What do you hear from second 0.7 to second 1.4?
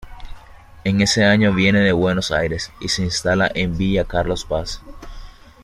En ese